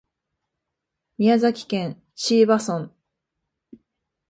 [1.19, 2.89] 宮崎県椎葉村